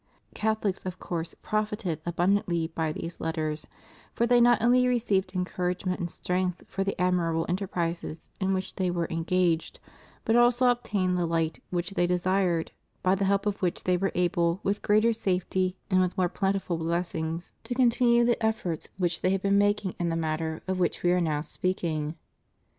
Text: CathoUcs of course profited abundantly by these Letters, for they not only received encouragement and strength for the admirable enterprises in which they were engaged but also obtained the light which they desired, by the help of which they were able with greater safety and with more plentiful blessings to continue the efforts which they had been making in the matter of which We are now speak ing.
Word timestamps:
CathoUcs 0.33 0.83
of 0.83 0.97
course 0.97 1.35
profited 1.43 2.01
abundantly 2.07 2.71
by 2.73 2.91
these 2.91 3.21
Letters, 3.21 3.67
for 4.15 4.25
they 4.25 4.41
not 4.41 4.59
only 4.59 4.87
received 4.87 5.35
encouragement 5.35 5.99
and 5.99 6.09
strength 6.09 6.63
for 6.67 6.83
the 6.83 6.99
admirable 6.99 7.45
enterprises 7.47 8.31
in 8.39 8.51
which 8.51 8.73
they 8.77 8.89
were 8.89 9.05
engaged 9.11 9.79
but 10.25 10.35
also 10.35 10.69
obtained 10.71 11.19
the 11.19 11.27
light 11.27 11.61
which 11.69 11.91
they 11.91 12.07
desired, 12.07 12.71
by 13.03 13.13
the 13.13 13.25
help 13.25 13.45
of 13.45 13.61
which 13.61 13.83
they 13.83 13.95
were 13.95 14.11
able 14.15 14.59
with 14.63 14.81
greater 14.81 15.13
safety 15.13 15.77
and 15.91 16.01
with 16.01 16.17
more 16.17 16.29
plentiful 16.29 16.77
blessings 16.79 17.53
to 17.63 17.75
continue 17.75 18.25
the 18.25 18.43
efforts 18.43 18.87
which 18.97 19.21
they 19.21 19.29
had 19.29 19.43
been 19.43 19.59
making 19.59 19.93
in 19.99 20.09
the 20.09 20.15
matter 20.15 20.63
of 20.67 20.79
which 20.79 21.03
We 21.03 21.11
are 21.11 21.21
now 21.21 21.41
speak 21.41 21.83
ing. 21.83 22.15